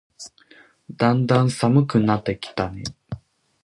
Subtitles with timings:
[0.97, 2.83] だんだん寒くなってきたね。